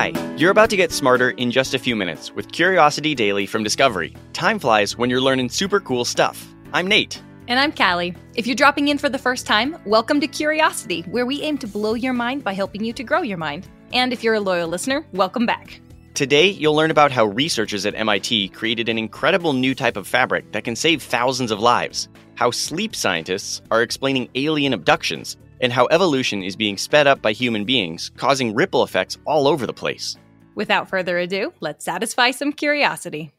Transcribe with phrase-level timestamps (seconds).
[0.00, 3.64] Hi, you're about to get smarter in just a few minutes with Curiosity Daily from
[3.64, 4.14] Discovery.
[4.32, 6.46] Time flies when you're learning super cool stuff.
[6.72, 7.20] I'm Nate.
[7.48, 8.14] And I'm Callie.
[8.36, 11.66] If you're dropping in for the first time, welcome to Curiosity, where we aim to
[11.66, 13.68] blow your mind by helping you to grow your mind.
[13.92, 15.80] And if you're a loyal listener, welcome back.
[16.14, 20.52] Today, you'll learn about how researchers at MIT created an incredible new type of fabric
[20.52, 25.86] that can save thousands of lives, how sleep scientists are explaining alien abductions, and how
[25.90, 30.16] evolution is being sped up by human beings, causing ripple effects all over the place.
[30.54, 33.32] Without further ado, let's satisfy some curiosity.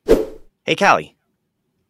[0.65, 1.17] Hey, Callie.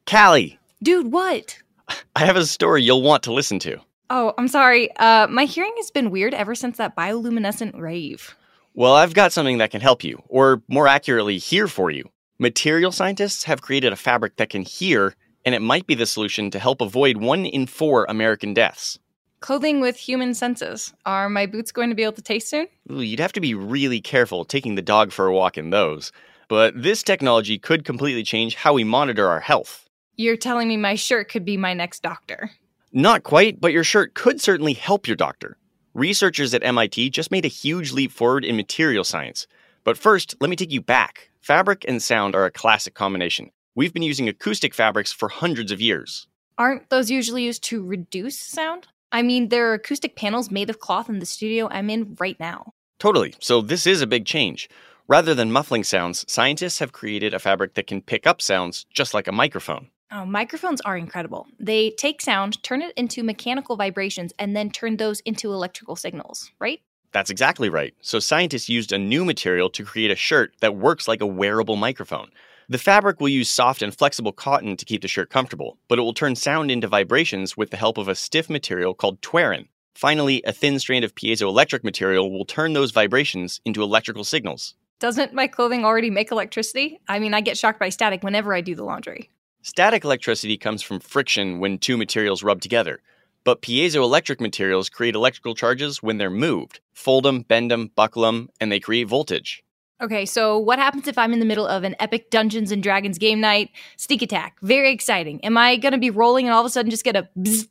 [0.09, 0.59] Callie!
[0.81, 1.57] Dude, what?
[2.15, 3.77] I have a story you'll want to listen to.
[4.09, 4.95] Oh, I'm sorry.
[4.95, 8.35] Uh, my hearing has been weird ever since that bioluminescent rave.
[8.73, 12.09] Well, I've got something that can help you, or more accurately, hear for you.
[12.39, 16.49] Material scientists have created a fabric that can hear, and it might be the solution
[16.52, 18.97] to help avoid one in four American deaths.
[19.41, 20.93] Clothing with human senses.
[21.05, 22.67] Are my boots going to be able to taste soon?
[22.91, 26.11] Ooh, you'd have to be really careful taking the dog for a walk in those.
[26.50, 29.88] But this technology could completely change how we monitor our health.
[30.17, 32.52] You're telling me my shirt could be my next doctor.
[32.91, 35.58] Not quite, but your shirt could certainly help your doctor.
[35.94, 39.47] Researchers at MIT just made a huge leap forward in material science.
[39.85, 41.30] But first, let me take you back.
[41.39, 43.52] Fabric and sound are a classic combination.
[43.73, 46.28] We've been using acoustic fabrics for hundreds of years.
[46.58, 48.88] Aren't those usually used to reduce sound?
[49.11, 52.39] I mean, there are acoustic panels made of cloth in the studio I'm in right
[52.39, 52.73] now.
[52.99, 53.33] Totally.
[53.39, 54.69] So, this is a big change.
[55.07, 59.13] Rather than muffling sounds, scientists have created a fabric that can pick up sounds just
[59.13, 59.89] like a microphone.
[60.11, 61.47] Oh, microphones are incredible.
[61.59, 66.51] They take sound, turn it into mechanical vibrations, and then turn those into electrical signals,
[66.59, 66.81] right?
[67.11, 67.95] That's exactly right.
[68.01, 71.75] So, scientists used a new material to create a shirt that works like a wearable
[71.75, 72.29] microphone.
[72.72, 76.03] The fabric will use soft and flexible cotton to keep the shirt comfortable, but it
[76.03, 79.70] will turn sound into vibrations with the help of a stiff material called Twaron.
[79.95, 84.75] Finally, a thin strand of piezoelectric material will turn those vibrations into electrical signals.
[85.00, 87.00] Doesn't my clothing already make electricity?
[87.08, 89.31] I mean, I get shocked by static whenever I do the laundry.
[89.63, 93.02] Static electricity comes from friction when two materials rub together.
[93.44, 96.81] But piezoelectric materials create electrical charges when they're moved.
[96.94, 99.63] Fold them, bend them, buckle them, and they create voltage.
[100.01, 103.17] Okay, so what happens if I'm in the middle of an epic Dungeons and Dragons
[103.17, 103.69] game night?
[103.97, 104.57] Sneak attack.
[104.61, 105.43] Very exciting.
[105.43, 107.67] Am I going to be rolling and all of a sudden just get a bzz?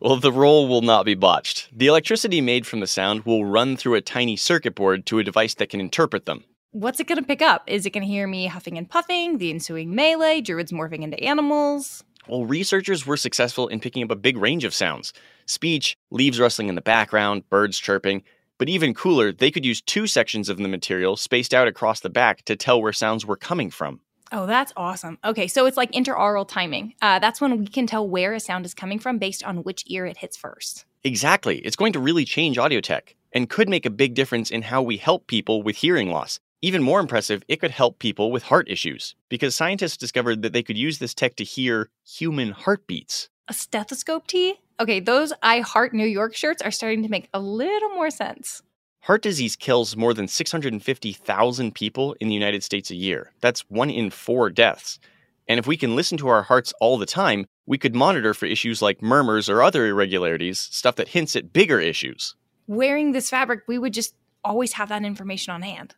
[0.00, 1.68] Well, the roll will not be botched.
[1.72, 5.24] The electricity made from the sound will run through a tiny circuit board to a
[5.24, 6.44] device that can interpret them.
[6.72, 7.64] What's it going to pick up?
[7.66, 11.22] Is it going to hear me huffing and puffing, the ensuing melee, druids morphing into
[11.22, 12.04] animals?
[12.28, 15.12] Well, researchers were successful in picking up a big range of sounds
[15.46, 18.22] speech, leaves rustling in the background, birds chirping.
[18.58, 22.10] But even cooler, they could use two sections of the material spaced out across the
[22.10, 24.00] back to tell where sounds were coming from.
[24.30, 25.18] Oh, that's awesome.
[25.24, 26.94] Okay, so it's like interaural timing.
[27.02, 29.84] Uh, that's when we can tell where a sound is coming from based on which
[29.88, 30.86] ear it hits first.
[31.04, 31.58] Exactly.
[31.58, 34.80] It's going to really change audio tech and could make a big difference in how
[34.80, 36.40] we help people with hearing loss.
[36.62, 40.62] Even more impressive, it could help people with heart issues because scientists discovered that they
[40.62, 43.28] could use this tech to hear human heartbeats.
[43.48, 44.60] A stethoscope tee?
[44.82, 48.62] Okay, those I Heart New York shirts are starting to make a little more sense.
[49.02, 53.30] Heart disease kills more than 650,000 people in the United States a year.
[53.40, 54.98] That's one in four deaths.
[55.46, 58.46] And if we can listen to our hearts all the time, we could monitor for
[58.46, 62.34] issues like murmurs or other irregularities, stuff that hints at bigger issues.
[62.66, 65.94] Wearing this fabric, we would just always have that information on hand.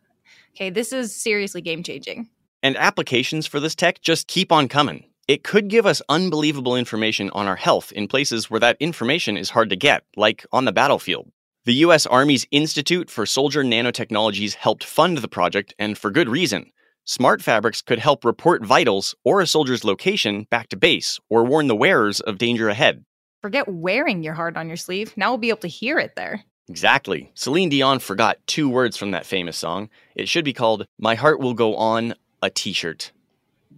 [0.55, 2.29] Okay, this is seriously game changing.
[2.61, 5.05] And applications for this tech just keep on coming.
[5.27, 9.49] It could give us unbelievable information on our health in places where that information is
[9.49, 11.31] hard to get, like on the battlefield.
[11.63, 12.05] The U.S.
[12.05, 16.71] Army's Institute for Soldier Nanotechnologies helped fund the project, and for good reason.
[17.05, 21.65] Smart fabrics could help report vitals or a soldier's location back to base, or warn
[21.65, 23.03] the wearers of danger ahead.
[23.41, 25.11] Forget wearing your heart on your sleeve.
[25.17, 26.43] Now we'll be able to hear it there.
[26.67, 27.31] Exactly.
[27.33, 29.89] Celine Dion forgot two words from that famous song.
[30.15, 32.13] It should be called My Heart Will Go On
[32.43, 33.11] a T shirt.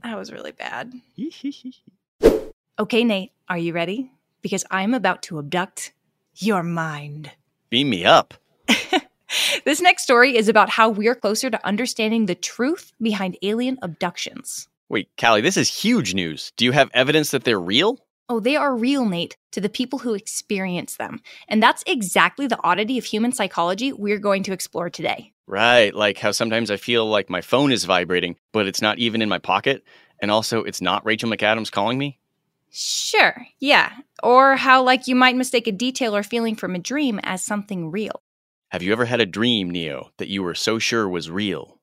[0.04, 0.94] That was really bad.
[2.80, 4.12] okay, Nate, are you ready?
[4.42, 5.94] Because I'm about to abduct
[6.36, 7.32] your mind.
[7.70, 8.34] Beam me up.
[9.66, 14.68] this next story is about how we're closer to understanding the truth behind alien abductions.
[14.90, 16.54] Wait, Callie, this is huge news.
[16.56, 18.00] Do you have evidence that they're real?
[18.30, 21.22] Oh, they are real, Nate, to the people who experience them.
[21.48, 25.34] And that's exactly the oddity of human psychology we're going to explore today.
[25.48, 29.22] Right, like how sometimes I feel like my phone is vibrating, but it's not even
[29.22, 29.84] in my pocket.
[30.22, 32.20] And also, it's not Rachel McAdams calling me.
[32.70, 33.94] Sure, yeah.
[34.22, 37.92] Or how, like, you might mistake a detail or feeling from a dream as something
[37.92, 38.22] real.
[38.70, 41.80] Have you ever had a dream, Neo, that you were so sure was real?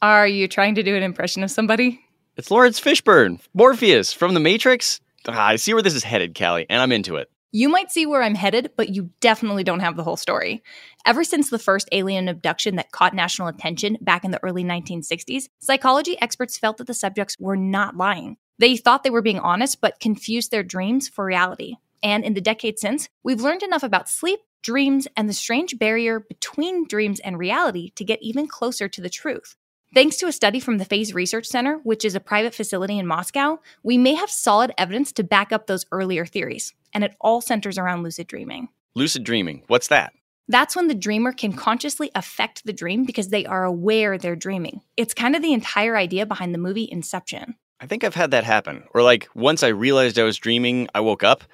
[0.00, 2.00] Are you trying to do an impression of somebody?
[2.36, 5.00] It's Laurence Fishburne, Morpheus from The Matrix.
[5.26, 7.30] Ah, I see where this is headed, Callie, and I'm into it.
[7.56, 10.64] You might see where I'm headed, but you definitely don't have the whole story.
[11.06, 15.44] Ever since the first alien abduction that caught national attention back in the early 1960s,
[15.60, 18.38] psychology experts felt that the subjects were not lying.
[18.58, 21.76] They thought they were being honest, but confused their dreams for reality.
[22.02, 26.18] And in the decades since, we've learned enough about sleep, dreams, and the strange barrier
[26.18, 29.54] between dreams and reality to get even closer to the truth.
[29.94, 33.06] Thanks to a study from the Phase Research Center, which is a private facility in
[33.06, 37.40] Moscow, we may have solid evidence to back up those earlier theories, and it all
[37.40, 38.70] centers around lucid dreaming.
[38.96, 40.12] Lucid dreaming, what's that?
[40.48, 44.80] That's when the dreamer can consciously affect the dream because they are aware they're dreaming.
[44.96, 47.54] It's kind of the entire idea behind the movie Inception.
[47.78, 48.82] I think I've had that happen.
[48.94, 51.44] Or like once I realized I was dreaming, I woke up,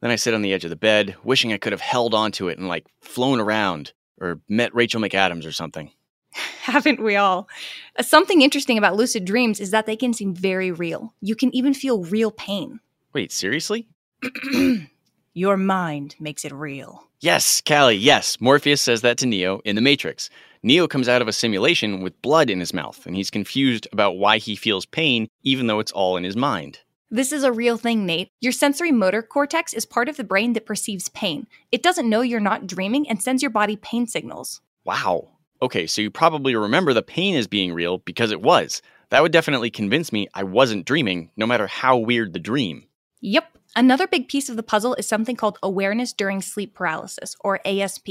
[0.00, 2.48] then I sit on the edge of the bed, wishing I could have held onto
[2.48, 5.92] it and like flown around or met Rachel McAdams or something.
[6.66, 7.48] Haven't we all?
[7.98, 11.12] Uh, something interesting about lucid dreams is that they can seem very real.
[11.20, 12.78] You can even feel real pain.
[13.12, 13.88] Wait, seriously?
[15.34, 17.02] Your mind makes it real.
[17.18, 18.40] Yes, Callie, yes.
[18.40, 20.30] Morpheus says that to Neo in The Matrix.
[20.62, 24.18] Neo comes out of a simulation with blood in his mouth, and he's confused about
[24.18, 26.78] why he feels pain, even though it's all in his mind.
[27.10, 28.28] This is a real thing, Nate.
[28.40, 31.48] Your sensory motor cortex is part of the brain that perceives pain.
[31.72, 34.60] It doesn't know you're not dreaming and sends your body pain signals.
[34.84, 35.31] Wow.
[35.62, 38.82] Okay, so you probably remember the pain as being real because it was.
[39.10, 42.88] That would definitely convince me I wasn't dreaming, no matter how weird the dream.
[43.20, 43.56] Yep.
[43.76, 48.08] Another big piece of the puzzle is something called awareness during sleep paralysis, or ASP.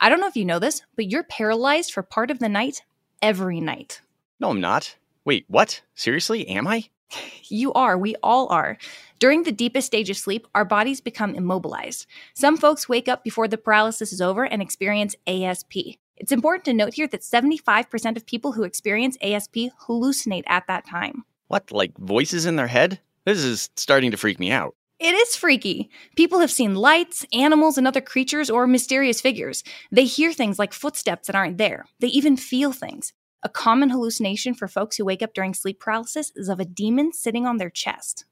[0.00, 2.82] I don't know if you know this, but you're paralyzed for part of the night
[3.22, 4.02] every night.
[4.38, 4.96] No, I'm not.
[5.24, 5.80] Wait, what?
[5.94, 6.46] Seriously?
[6.46, 6.90] Am I?
[7.48, 7.98] You are.
[7.98, 8.78] We all are.
[9.18, 12.06] During the deepest stage of sleep, our bodies become immobilized.
[12.32, 15.98] Some folks wake up before the paralysis is over and experience ASP.
[16.22, 19.56] It's important to note here that 75% of people who experience ASP
[19.88, 21.24] hallucinate at that time.
[21.48, 23.00] What, like voices in their head?
[23.24, 24.76] This is starting to freak me out.
[25.00, 25.90] It is freaky.
[26.14, 29.64] People have seen lights, animals, and other creatures or mysterious figures.
[29.90, 31.86] They hear things like footsteps that aren't there.
[31.98, 33.12] They even feel things.
[33.42, 37.12] A common hallucination for folks who wake up during sleep paralysis is of a demon
[37.12, 38.26] sitting on their chest.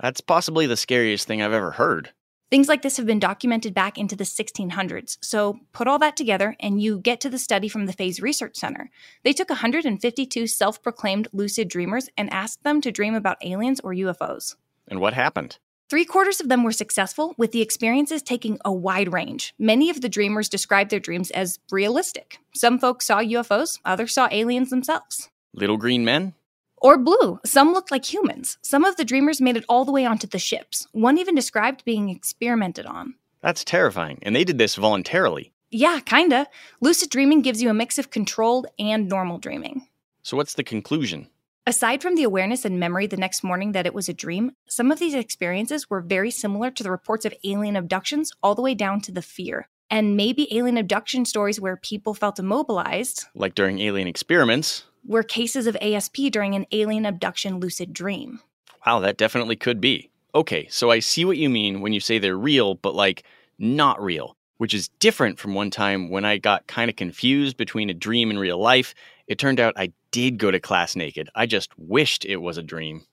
[0.00, 2.12] That's possibly the scariest thing I've ever heard.
[2.50, 5.18] Things like this have been documented back into the 1600s.
[5.22, 8.56] So put all that together and you get to the study from the Phase Research
[8.56, 8.90] Center.
[9.24, 13.92] They took 152 self proclaimed lucid dreamers and asked them to dream about aliens or
[13.92, 14.56] UFOs.
[14.86, 15.58] And what happened?
[15.90, 19.54] Three quarters of them were successful, with the experiences taking a wide range.
[19.58, 22.38] Many of the dreamers described their dreams as realistic.
[22.54, 25.28] Some folks saw UFOs, others saw aliens themselves.
[25.52, 26.34] Little green men?
[26.84, 27.40] Or blue.
[27.46, 28.58] Some looked like humans.
[28.60, 30.86] Some of the dreamers made it all the way onto the ships.
[30.92, 33.14] One even described being experimented on.
[33.40, 34.18] That's terrifying.
[34.20, 35.50] And they did this voluntarily.
[35.70, 36.46] Yeah, kinda.
[36.82, 39.88] Lucid dreaming gives you a mix of controlled and normal dreaming.
[40.22, 41.28] So, what's the conclusion?
[41.66, 44.92] Aside from the awareness and memory the next morning that it was a dream, some
[44.92, 48.74] of these experiences were very similar to the reports of alien abductions, all the way
[48.74, 49.70] down to the fear.
[49.88, 54.84] And maybe alien abduction stories where people felt immobilized, Like during alien experiments?
[55.06, 58.40] Were cases of ASP during an alien abduction lucid dream.
[58.86, 60.10] Wow, that definitely could be.
[60.34, 63.22] Okay, so I see what you mean when you say they're real, but like
[63.58, 67.90] not real, which is different from one time when I got kind of confused between
[67.90, 68.94] a dream and real life.
[69.26, 71.28] It turned out I did go to class naked.
[71.34, 73.06] I just wished it was a dream.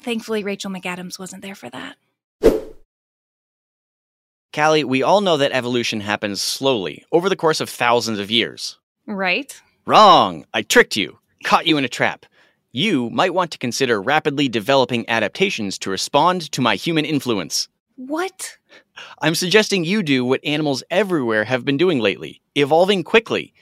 [0.00, 1.96] Thankfully, Rachel McAdams wasn't there for that.
[4.54, 8.78] Callie, we all know that evolution happens slowly, over the course of thousands of years.
[9.06, 9.60] Right?
[9.84, 10.46] Wrong!
[10.54, 12.26] I tricked you, caught you in a trap.
[12.72, 17.68] You might want to consider rapidly developing adaptations to respond to my human influence.
[17.96, 18.56] What?
[19.20, 23.52] I'm suggesting you do what animals everywhere have been doing lately evolving quickly.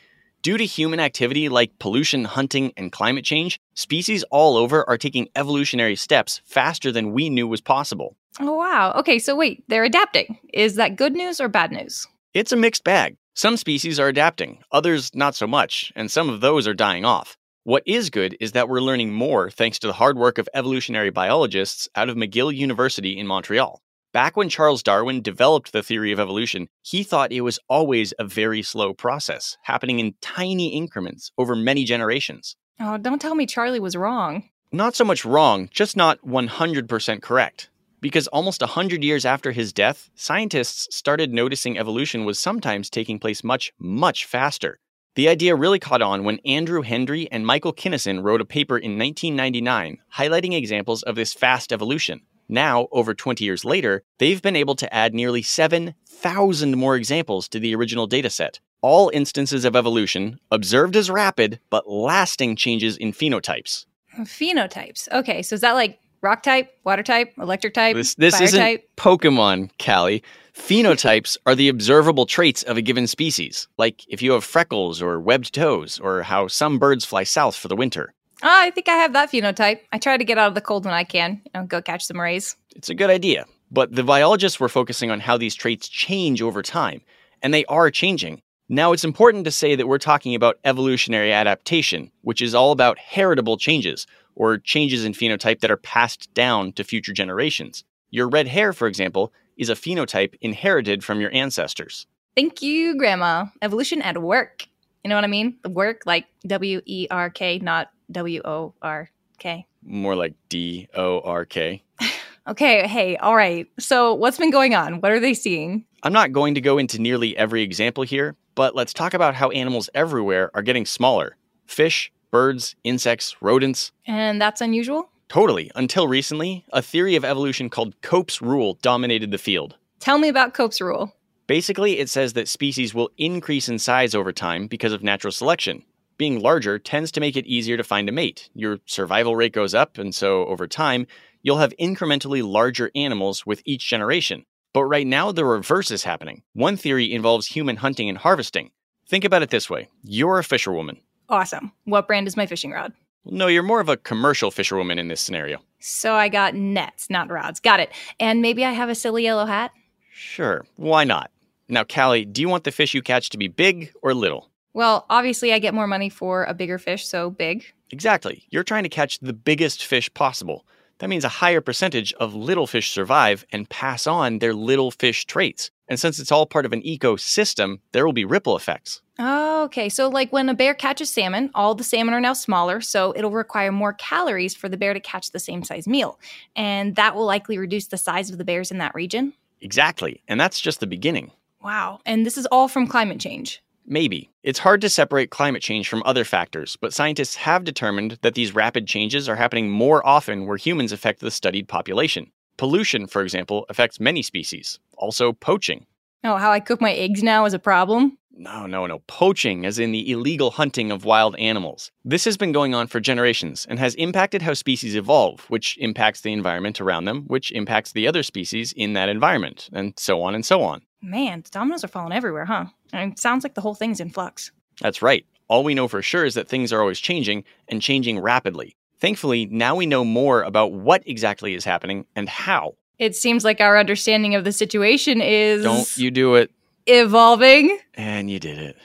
[0.42, 5.28] Due to human activity like pollution, hunting, and climate change, species all over are taking
[5.36, 8.16] evolutionary steps faster than we knew was possible.
[8.40, 8.92] Oh, wow.
[8.96, 10.38] Okay, so wait, they're adapting.
[10.52, 12.08] Is that good news or bad news?
[12.34, 13.16] It's a mixed bag.
[13.34, 17.36] Some species are adapting, others not so much, and some of those are dying off.
[17.64, 21.10] What is good is that we're learning more thanks to the hard work of evolutionary
[21.10, 23.80] biologists out of McGill University in Montreal.
[24.12, 28.24] Back when Charles Darwin developed the theory of evolution, he thought it was always a
[28.24, 32.56] very slow process, happening in tiny increments over many generations.
[32.80, 34.48] Oh, don't tell me Charlie was wrong.
[34.72, 37.70] Not so much wrong, just not 100% correct.
[38.00, 43.44] Because almost 100 years after his death, scientists started noticing evolution was sometimes taking place
[43.44, 44.80] much, much faster.
[45.14, 48.98] The idea really caught on when Andrew Hendry and Michael Kinnison wrote a paper in
[48.98, 52.22] 1999 highlighting examples of this fast evolution.
[52.48, 57.60] Now, over 20 years later, they've been able to add nearly 7,000 more examples to
[57.60, 58.60] the original dataset.
[58.80, 63.84] All instances of evolution observed as rapid but lasting changes in phenotypes.
[64.20, 65.12] Phenotypes.
[65.12, 68.60] Okay, so is that like rock type, water type, electric type, This, this fire isn't
[68.60, 68.88] type?
[68.96, 70.22] Pokemon, Callie.
[70.54, 75.18] Phenotypes are the observable traits of a given species, like if you have freckles or
[75.18, 78.12] webbed toes, or how some birds fly south for the winter.
[78.42, 79.80] Oh, I think I have that phenotype.
[79.92, 82.20] I try to get out of the cold when I can, know, go catch some
[82.20, 82.56] rays.
[82.76, 86.60] It's a good idea, but the biologists were focusing on how these traits change over
[86.60, 87.00] time,
[87.42, 88.42] and they are changing.
[88.68, 92.98] Now, it's important to say that we're talking about evolutionary adaptation, which is all about
[92.98, 97.84] heritable changes, or changes in phenotype that are passed down to future generations.
[98.10, 99.32] Your red hair, for example,
[99.62, 102.06] is a phenotype inherited from your ancestors.
[102.34, 103.46] Thank you, Grandma.
[103.62, 104.66] Evolution at work.
[105.04, 105.58] You know what I mean?
[105.62, 109.66] The work, like W E R K, not W O R K.
[109.82, 111.82] More like D O R K.
[112.44, 113.68] Okay, hey, all right.
[113.78, 115.00] So, what's been going on?
[115.00, 115.84] What are they seeing?
[116.02, 119.50] I'm not going to go into nearly every example here, but let's talk about how
[119.50, 123.92] animals everywhere are getting smaller fish, birds, insects, rodents.
[124.08, 125.08] And that's unusual?
[125.32, 125.70] Totally.
[125.74, 129.76] Until recently, a theory of evolution called Cope's rule dominated the field.
[129.98, 131.16] Tell me about Cope's rule.
[131.46, 135.84] Basically, it says that species will increase in size over time because of natural selection.
[136.18, 138.50] Being larger tends to make it easier to find a mate.
[138.54, 141.06] Your survival rate goes up, and so over time,
[141.40, 144.44] you'll have incrementally larger animals with each generation.
[144.74, 146.42] But right now, the reverse is happening.
[146.52, 148.70] One theory involves human hunting and harvesting.
[149.08, 151.00] Think about it this way you're a fisherwoman.
[151.30, 151.72] Awesome.
[151.84, 152.92] What brand is my fishing rod?
[153.24, 155.58] No, you're more of a commercial fisherwoman in this scenario.
[155.78, 157.60] So I got nets, not rods.
[157.60, 157.90] Got it.
[158.18, 159.70] And maybe I have a silly yellow hat?
[160.12, 161.30] Sure, why not?
[161.68, 164.50] Now, Callie, do you want the fish you catch to be big or little?
[164.74, 167.64] Well, obviously, I get more money for a bigger fish, so big.
[167.90, 168.44] Exactly.
[168.50, 170.66] You're trying to catch the biggest fish possible.
[171.02, 175.24] That means a higher percentage of little fish survive and pass on their little fish
[175.24, 175.68] traits.
[175.88, 179.02] And since it's all part of an ecosystem, there will be ripple effects.
[179.18, 179.88] Oh, okay.
[179.88, 183.32] So, like when a bear catches salmon, all the salmon are now smaller, so it'll
[183.32, 186.20] require more calories for the bear to catch the same size meal.
[186.54, 189.32] And that will likely reduce the size of the bears in that region.
[189.60, 190.22] Exactly.
[190.28, 191.32] And that's just the beginning.
[191.64, 191.98] Wow.
[192.06, 193.60] And this is all from climate change.
[193.92, 194.30] Maybe.
[194.42, 198.54] It's hard to separate climate change from other factors, but scientists have determined that these
[198.54, 202.32] rapid changes are happening more often where humans affect the studied population.
[202.56, 204.78] Pollution, for example, affects many species.
[204.96, 205.84] Also, poaching.
[206.24, 208.16] Oh, how I cook my eggs now is a problem?
[208.30, 209.00] No, no, no.
[209.08, 211.90] Poaching, as in the illegal hunting of wild animals.
[212.02, 216.22] This has been going on for generations and has impacted how species evolve, which impacts
[216.22, 220.34] the environment around them, which impacts the other species in that environment, and so on
[220.34, 220.80] and so on.
[221.02, 222.66] Man, the dominoes are falling everywhere, huh?
[222.92, 224.52] And it sounds like the whole thing's in flux.
[224.80, 225.26] That's right.
[225.48, 228.76] All we know for sure is that things are always changing and changing rapidly.
[229.00, 232.74] Thankfully, now we know more about what exactly is happening and how.
[232.98, 236.52] It seems like our understanding of the situation is Don't you do it.
[236.86, 237.78] evolving.
[237.94, 238.76] And you did it.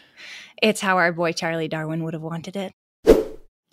[0.61, 2.73] It's how our boy Charlie Darwin would have wanted it.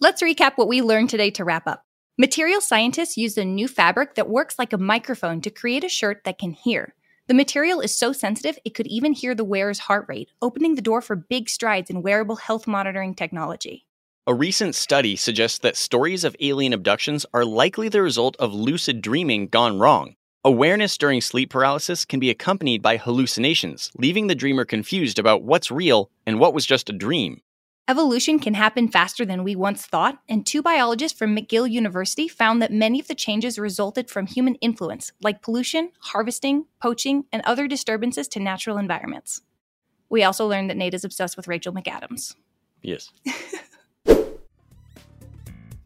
[0.01, 1.83] Let's recap what we learned today to wrap up.
[2.19, 6.25] Material scientists used a new fabric that works like a microphone to create a shirt
[6.25, 6.95] that can hear.
[7.27, 10.83] The material is so sensitive it could even hear the wearer's heart rate, opening the
[10.83, 13.87] door for big strides in wearable health monitoring technology.
[14.27, 19.01] A recent study suggests that stories of alien abductions are likely the result of lucid
[19.01, 20.17] dreaming gone wrong.
[20.45, 25.71] Awareness during sleep paralysis can be accompanied by hallucinations, leaving the dreamer confused about what's
[25.71, 27.41] real and what was just a dream.
[27.87, 32.63] Evolution can happen faster than we once thought, and two biologists from McGill University found
[32.63, 37.69] that many of the changes resulted from human influence, like pollution, harvesting, poaching, and other
[37.69, 39.43] disturbances to natural environments.
[40.09, 42.35] We also learned that Nate is obsessed with Rachel McAdams.
[42.81, 43.11] Yes.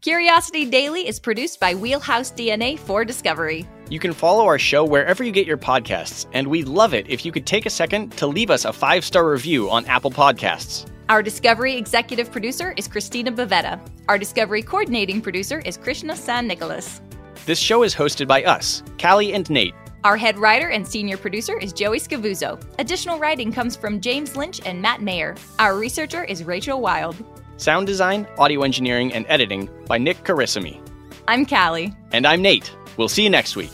[0.01, 3.67] Curiosity Daily is produced by Wheelhouse DNA for Discovery.
[3.89, 7.25] You can follow our show wherever you get your podcasts, and we'd love it if
[7.25, 10.89] you could take a second to leave us a five star review on Apple Podcasts.
[11.09, 13.81] Our Discovery executive producer is Christina Bavetta.
[14.07, 17.01] Our Discovery coordinating producer is Krishna San Nicholas.
[17.47, 19.73] This show is hosted by us, Callie and Nate.
[20.03, 22.63] Our head writer and senior producer is Joey Scavuzzo.
[22.77, 25.35] Additional writing comes from James Lynch and Matt Mayer.
[25.57, 27.15] Our researcher is Rachel Wild.
[27.57, 30.79] Sound design, audio engineering, and editing by Nick Carissimi.
[31.27, 31.91] I'm Callie.
[32.11, 32.71] And I'm Nate.
[32.97, 33.71] We'll see you next week.